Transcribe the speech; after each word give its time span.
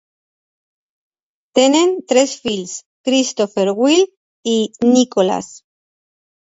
Tenen 1.59 1.93
tres 2.13 2.33
fills: 2.47 2.73
Christopher, 3.11 3.69
Will, 3.83 4.05
i 4.57 4.59
Nicholas. 4.99 5.57